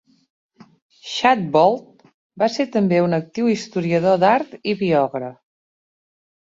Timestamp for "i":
4.73-4.77